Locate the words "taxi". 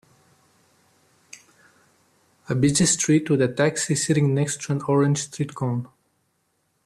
3.47-3.93